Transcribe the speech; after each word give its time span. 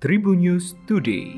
Tribun 0.00 0.40
News 0.40 0.72
Today. 0.88 1.36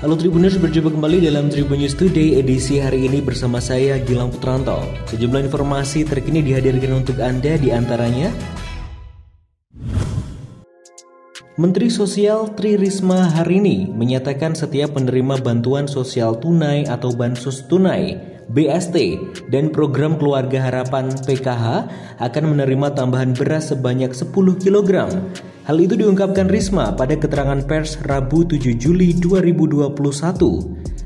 Halo 0.00 0.16
Tribuners, 0.16 0.56
berjumpa 0.56 0.88
kembali 0.88 1.28
dalam 1.28 1.52
Tribun 1.52 1.84
News 1.84 1.92
Today 1.92 2.40
edisi 2.40 2.80
hari 2.80 3.04
ini 3.04 3.20
bersama 3.20 3.60
saya 3.60 4.00
Gilang 4.08 4.32
Putranto. 4.32 4.80
Sejumlah 5.12 5.52
informasi 5.52 6.08
terkini 6.08 6.40
dihadirkan 6.40 6.96
untuk 6.96 7.20
Anda 7.20 7.60
di 7.60 7.68
antaranya 7.68 8.32
Menteri 11.60 11.92
Sosial 11.92 12.56
Tri 12.56 12.80
Risma 12.80 13.28
hari 13.36 13.60
ini 13.60 13.92
menyatakan 13.92 14.56
setiap 14.56 14.96
penerima 14.96 15.44
bantuan 15.44 15.84
sosial 15.84 16.40
tunai 16.40 16.88
atau 16.88 17.12
bansos 17.12 17.68
tunai 17.68 18.33
BST 18.52 18.96
dan 19.48 19.72
program 19.72 20.20
Keluarga 20.20 20.68
Harapan 20.68 21.08
PKH 21.12 21.88
akan 22.20 22.44
menerima 22.56 22.92
tambahan 22.92 23.32
beras 23.32 23.72
sebanyak 23.72 24.12
10 24.12 24.28
kg. 24.60 24.90
Hal 25.64 25.76
itu 25.80 25.96
diungkapkan 25.96 26.52
Risma 26.52 26.92
pada 26.92 27.16
keterangan 27.16 27.64
pers 27.64 27.96
Rabu 28.04 28.44
7 28.44 28.76
Juli 28.76 29.16
2021. 29.16 29.96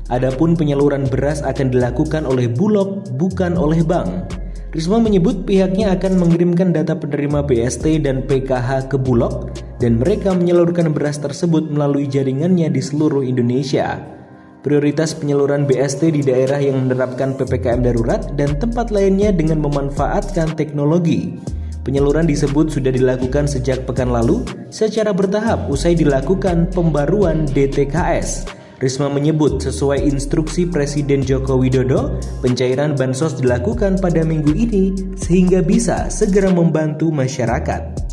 Adapun 0.09 0.57
penyaluran 0.57 1.07
beras 1.07 1.45
akan 1.45 1.71
dilakukan 1.71 2.27
oleh 2.27 2.49
Bulog 2.49 3.07
bukan 3.15 3.55
oleh 3.55 3.85
bank. 3.85 4.35
Risma 4.69 5.01
menyebut 5.01 5.49
pihaknya 5.49 5.97
akan 5.97 6.21
mengirimkan 6.21 6.69
data 6.69 6.93
penerima 6.93 7.41
BST 7.41 8.05
dan 8.05 8.21
PKH 8.27 8.93
ke 8.93 9.01
Bulog 9.01 9.49
dan 9.81 9.97
mereka 9.97 10.29
menyalurkan 10.35 10.93
beras 10.93 11.17
tersebut 11.17 11.73
melalui 11.73 12.05
jaringannya 12.05 12.69
di 12.69 12.81
seluruh 12.83 13.25
Indonesia. 13.25 14.18
Prioritas 14.59 15.15
penyaluran 15.15 15.63
BST 15.63 16.11
di 16.11 16.19
daerah 16.19 16.59
yang 16.59 16.83
menerapkan 16.83 17.31
PPKM 17.31 17.79
darurat 17.79 18.27
dan 18.35 18.59
tempat 18.59 18.91
lainnya 18.91 19.31
dengan 19.31 19.63
memanfaatkan 19.63 20.59
teknologi. 20.59 21.39
Penyaluran 21.87 22.27
disebut 22.27 22.67
sudah 22.67 22.91
dilakukan 22.91 23.47
sejak 23.47 23.87
pekan 23.87 24.11
lalu 24.11 24.43
secara 24.67 25.15
bertahap 25.15 25.71
usai 25.71 25.95
dilakukan 25.95 26.67
pembaruan 26.75 27.47
DTKS. 27.47 28.51
Risma 28.83 29.07
menyebut 29.07 29.63
sesuai 29.63 30.03
instruksi 30.03 30.67
Presiden 30.67 31.23
Joko 31.23 31.55
Widodo, 31.55 32.19
pencairan 32.43 32.99
bansos 32.99 33.39
dilakukan 33.39 33.95
pada 34.03 34.27
minggu 34.27 34.51
ini 34.51 35.15
sehingga 35.15 35.63
bisa 35.63 36.11
segera 36.11 36.51
membantu 36.51 37.11
masyarakat. 37.15 38.08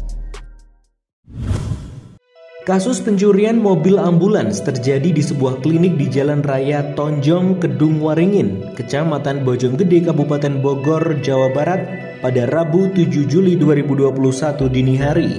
Kasus 2.67 2.99
pencurian 2.99 3.63
mobil 3.63 3.95
ambulans 3.95 4.59
terjadi 4.59 5.15
di 5.15 5.23
sebuah 5.23 5.63
klinik 5.63 5.95
di 5.95 6.11
Jalan 6.11 6.43
Raya 6.43 6.99
Tonjong, 6.99 7.63
Kedung 7.63 8.03
Waringin, 8.03 8.75
Kecamatan 8.75 9.47
Bojonggede, 9.47 10.11
Kabupaten 10.11 10.59
Bogor, 10.59 11.23
Jawa 11.23 11.55
Barat 11.55 11.87
pada 12.19 12.43
Rabu 12.51 12.91
7 12.91 13.23
Juli 13.31 13.55
2021 13.55 14.67
dini 14.67 14.99
hari. 14.99 15.39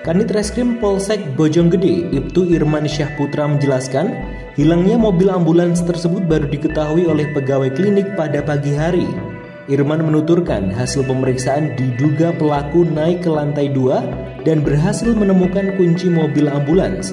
Kanit 0.00 0.32
Reskrim 0.32 0.80
Polsek 0.80 1.20
Bojonggede, 1.36 2.08
Ibtu 2.16 2.48
Irman 2.48 2.88
Syahputra 2.88 3.44
menjelaskan, 3.44 4.08
hilangnya 4.56 4.96
mobil 4.96 5.28
ambulans 5.28 5.84
tersebut 5.84 6.24
baru 6.24 6.48
diketahui 6.48 7.04
oleh 7.12 7.28
pegawai 7.36 7.68
klinik 7.76 8.08
pada 8.16 8.40
pagi 8.40 8.72
hari. 8.72 9.29
Irman 9.68 10.00
menuturkan 10.00 10.72
hasil 10.72 11.04
pemeriksaan 11.04 11.76
diduga 11.76 12.32
pelaku 12.32 12.88
naik 12.88 13.26
ke 13.26 13.30
lantai 13.30 13.68
dua 13.68 14.00
dan 14.48 14.64
berhasil 14.64 15.12
menemukan 15.12 15.76
kunci 15.76 16.08
mobil 16.08 16.48
ambulans. 16.48 17.12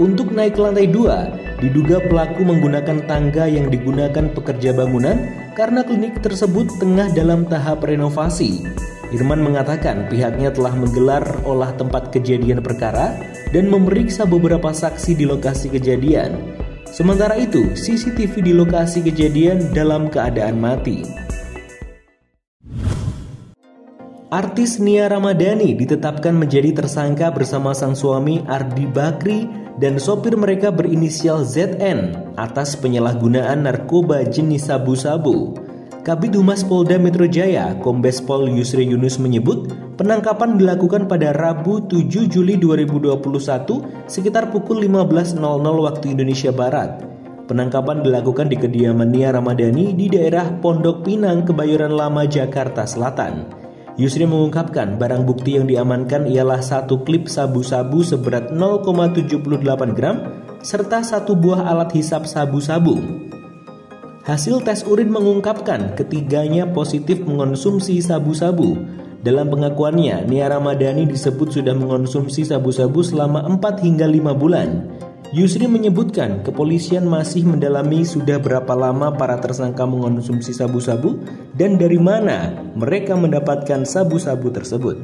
Untuk 0.00 0.32
naik 0.32 0.56
ke 0.56 0.64
lantai 0.64 0.88
dua, 0.88 1.28
diduga 1.60 2.00
pelaku 2.08 2.40
menggunakan 2.40 3.04
tangga 3.04 3.44
yang 3.44 3.68
digunakan 3.68 4.32
pekerja 4.32 4.72
bangunan 4.72 5.28
karena 5.52 5.84
klinik 5.84 6.24
tersebut 6.24 6.72
tengah 6.80 7.12
dalam 7.12 7.44
tahap 7.46 7.84
renovasi. 7.84 8.64
Irman 9.12 9.44
mengatakan 9.44 10.08
pihaknya 10.08 10.50
telah 10.50 10.74
menggelar 10.74 11.22
olah 11.46 11.70
tempat 11.76 12.10
kejadian 12.10 12.64
perkara 12.64 13.14
dan 13.52 13.70
memeriksa 13.70 14.26
beberapa 14.26 14.72
saksi 14.74 15.14
di 15.14 15.28
lokasi 15.28 15.70
kejadian. 15.70 16.56
Sementara 16.90 17.38
itu, 17.38 17.74
CCTV 17.74 18.42
di 18.42 18.52
lokasi 18.54 19.02
kejadian 19.02 19.70
dalam 19.70 20.10
keadaan 20.10 20.58
mati. 20.58 21.06
Artis 24.34 24.82
Nia 24.82 25.06
Ramadhani 25.06 25.78
ditetapkan 25.78 26.34
menjadi 26.34 26.74
tersangka 26.74 27.30
bersama 27.30 27.70
sang 27.70 27.94
suami 27.94 28.42
Ardi 28.50 28.82
Bakri 28.82 29.46
dan 29.78 29.94
sopir 29.94 30.34
mereka 30.34 30.74
berinisial 30.74 31.46
ZN 31.46 32.34
atas 32.34 32.74
penyalahgunaan 32.74 33.62
narkoba 33.62 34.26
jenis 34.26 34.66
sabu-sabu. 34.66 35.54
Kabid 36.02 36.34
Humas 36.34 36.66
Polda 36.66 36.98
Metro 36.98 37.30
Jaya, 37.30 37.78
Kombes 37.78 38.18
Pol 38.18 38.50
Yusri 38.50 38.90
Yunus 38.90 39.22
menyebut, 39.22 39.70
penangkapan 40.02 40.58
dilakukan 40.58 41.06
pada 41.06 41.30
Rabu 41.30 41.86
7 41.86 42.26
Juli 42.26 42.58
2021 42.58 43.14
sekitar 44.10 44.50
pukul 44.50 44.82
15.00 44.82 45.38
waktu 45.62 46.10
Indonesia 46.10 46.50
Barat. 46.50 47.06
Penangkapan 47.46 48.02
dilakukan 48.02 48.50
di 48.50 48.58
kediaman 48.58 49.14
Nia 49.14 49.30
Ramadhani 49.30 49.94
di 49.94 50.10
daerah 50.10 50.58
Pondok 50.58 51.06
Pinang, 51.06 51.46
Kebayoran 51.46 51.94
Lama, 51.94 52.26
Jakarta 52.26 52.82
Selatan. 52.82 53.62
Yusri 53.94 54.26
mengungkapkan 54.26 54.98
barang 54.98 55.22
bukti 55.22 55.54
yang 55.54 55.70
diamankan 55.70 56.26
ialah 56.26 56.58
satu 56.58 57.06
klip 57.06 57.30
sabu-sabu 57.30 58.02
seberat 58.02 58.50
0,78 58.50 59.94
gram 59.94 60.16
serta 60.66 61.06
satu 61.06 61.38
buah 61.38 61.62
alat 61.70 61.94
hisap 61.94 62.26
sabu-sabu. 62.26 62.98
Hasil 64.26 64.66
tes 64.66 64.82
urin 64.88 65.14
mengungkapkan 65.14 65.94
ketiganya 65.94 66.66
positif 66.74 67.22
mengonsumsi 67.22 68.02
sabu-sabu. 68.02 68.74
Dalam 69.22 69.46
pengakuannya, 69.52 70.26
Nia 70.26 70.50
Ramadhani 70.50 71.06
disebut 71.06 71.54
sudah 71.54 71.76
mengonsumsi 71.76 72.42
sabu-sabu 72.42 72.98
selama 73.04 73.46
4 73.46 73.84
hingga 73.84 74.10
5 74.10 74.34
bulan. 74.34 74.68
Yusri 75.34 75.66
menyebutkan 75.66 76.46
kepolisian 76.46 77.10
masih 77.10 77.42
mendalami 77.42 78.06
sudah 78.06 78.38
berapa 78.38 78.70
lama 78.70 79.10
para 79.18 79.34
tersangka 79.42 79.82
mengonsumsi 79.82 80.54
sabu-sabu 80.54 81.18
dan 81.58 81.74
dari 81.74 81.98
mana 81.98 82.54
mereka 82.78 83.18
mendapatkan 83.18 83.82
sabu-sabu 83.82 84.54
tersebut. 84.54 84.94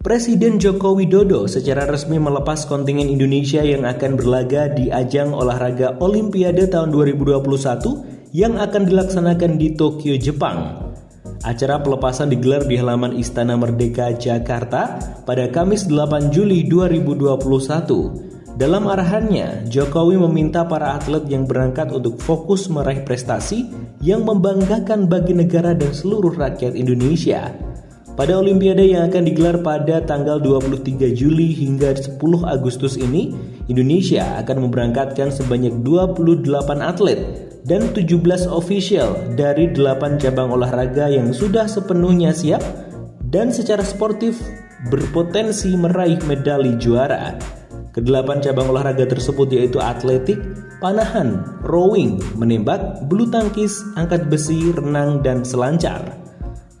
Presiden 0.00 0.56
Joko 0.56 0.96
Widodo 0.96 1.44
secara 1.44 1.84
resmi 1.84 2.16
melepas 2.16 2.64
kontingen 2.64 3.12
Indonesia 3.12 3.60
yang 3.60 3.84
akan 3.84 4.16
berlaga 4.16 4.72
di 4.72 4.88
ajang 4.88 5.36
olahraga 5.36 6.00
Olimpiade 6.00 6.72
tahun 6.72 6.88
2021 6.96 8.32
yang 8.32 8.56
akan 8.56 8.88
dilaksanakan 8.88 9.60
di 9.60 9.76
Tokyo, 9.76 10.16
Jepang. 10.16 10.83
Acara 11.42 11.82
pelepasan 11.82 12.30
digelar 12.30 12.62
di 12.62 12.78
halaman 12.78 13.18
Istana 13.18 13.58
Merdeka 13.58 14.14
Jakarta 14.14 15.02
pada 15.26 15.50
Kamis 15.50 15.90
8 15.90 16.30
Juli 16.30 16.68
2021. 16.70 18.54
Dalam 18.54 18.86
arahannya, 18.86 19.66
Jokowi 19.66 20.14
meminta 20.14 20.62
para 20.62 20.94
atlet 20.94 21.26
yang 21.26 21.42
berangkat 21.42 21.90
untuk 21.90 22.22
fokus 22.22 22.70
meraih 22.70 23.02
prestasi 23.02 23.66
yang 23.98 24.22
membanggakan 24.22 25.10
bagi 25.10 25.34
negara 25.34 25.74
dan 25.74 25.90
seluruh 25.90 26.38
rakyat 26.38 26.78
Indonesia. 26.78 27.50
Pada 28.14 28.38
Olimpiade 28.38 28.86
yang 28.86 29.10
akan 29.10 29.26
digelar 29.26 29.58
pada 29.58 29.98
tanggal 30.06 30.38
23 30.38 31.18
Juli 31.18 31.50
hingga 31.50 31.98
10 31.98 32.14
Agustus 32.46 32.94
ini, 32.94 33.34
Indonesia 33.66 34.38
akan 34.38 34.70
memberangkatkan 34.70 35.34
sebanyak 35.34 35.82
28 35.82 36.46
atlet 36.78 37.53
dan 37.64 37.96
17 37.96 38.20
official 38.52 39.16
dari 39.34 39.72
8 39.72 40.20
cabang 40.20 40.52
olahraga 40.52 41.08
yang 41.08 41.32
sudah 41.32 41.64
sepenuhnya 41.64 42.36
siap 42.36 42.60
dan 43.32 43.48
secara 43.48 43.80
sportif 43.80 44.36
berpotensi 44.92 45.72
meraih 45.72 46.20
medali 46.28 46.76
juara. 46.76 47.40
Kedelapan 47.96 48.44
cabang 48.44 48.68
olahraga 48.68 49.06
tersebut 49.08 49.48
yaitu 49.54 49.80
atletik, 49.80 50.36
panahan, 50.82 51.40
rowing, 51.64 52.20
menembak, 52.36 53.00
bulu 53.06 53.30
tangkis, 53.30 53.80
angkat 53.96 54.28
besi, 54.28 54.74
renang, 54.74 55.22
dan 55.22 55.46
selancar. 55.46 56.02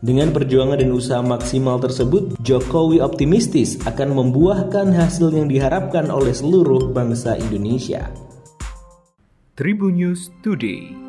Dengan 0.04 0.36
perjuangan 0.36 0.76
dan 0.76 0.92
usaha 0.92 1.24
maksimal 1.24 1.80
tersebut, 1.80 2.36
Jokowi 2.44 3.00
optimistis 3.00 3.80
akan 3.88 4.12
membuahkan 4.12 4.92
hasil 4.92 5.32
yang 5.32 5.48
diharapkan 5.48 6.12
oleh 6.12 6.34
seluruh 6.34 6.92
bangsa 6.92 7.40
Indonesia. 7.40 8.12
Tribun 9.54 9.94
News 9.94 10.34
Today. 10.42 11.03